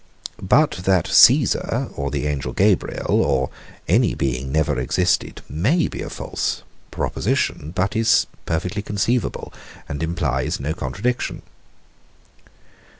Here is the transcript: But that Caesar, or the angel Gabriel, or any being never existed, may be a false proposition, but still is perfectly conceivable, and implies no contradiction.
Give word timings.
But 0.41 0.77
that 0.85 1.05
Caesar, 1.05 1.89
or 1.95 2.09
the 2.09 2.25
angel 2.25 2.53
Gabriel, 2.53 3.21
or 3.21 3.51
any 3.87 4.15
being 4.15 4.51
never 4.51 4.79
existed, 4.79 5.43
may 5.47 5.87
be 5.87 6.01
a 6.01 6.09
false 6.09 6.63
proposition, 6.89 7.71
but 7.75 7.91
still 7.91 8.01
is 8.01 8.25
perfectly 8.47 8.81
conceivable, 8.81 9.53
and 9.87 10.01
implies 10.01 10.59
no 10.59 10.73
contradiction. 10.73 11.43